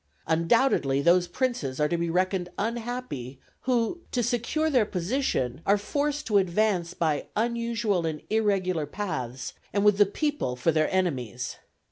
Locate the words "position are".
4.83-5.77